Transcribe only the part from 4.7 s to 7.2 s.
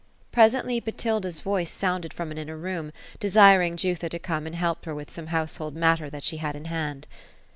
her with some household matter that she had in hand.